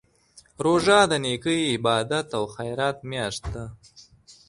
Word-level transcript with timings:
روژه 0.63 0.99
د 1.11 1.13
نېکۍ، 1.23 1.61
عبادت 1.75 2.27
او 2.37 2.43
خیرات 2.55 2.97
میاشت 3.09 3.43
ده. 3.53 3.65